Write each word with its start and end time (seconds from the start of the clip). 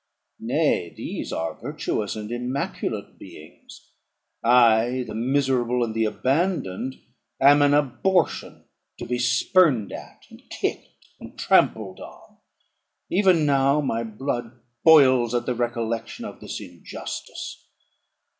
Nay, 0.39 0.91
these 0.97 1.31
are 1.31 1.61
virtuous 1.61 2.15
and 2.15 2.31
immaculate 2.31 3.19
beings! 3.19 3.91
I, 4.43 5.03
the 5.05 5.13
miserable 5.13 5.83
and 5.83 5.93
the 5.93 6.05
abandoned, 6.05 6.95
am 7.39 7.61
an 7.61 7.75
abortion, 7.75 8.65
to 8.97 9.05
be 9.05 9.19
spurned 9.19 9.91
at, 9.91 10.23
and 10.31 10.41
kicked, 10.49 10.89
and 11.19 11.37
trampled 11.37 11.99
on. 11.99 12.37
Even 13.11 13.45
now 13.45 13.79
my 13.79 14.03
blood 14.03 14.59
boils 14.83 15.35
at 15.35 15.45
the 15.45 15.53
recollection 15.53 16.25
of 16.25 16.39
this 16.41 16.59
injustice. 16.59 17.67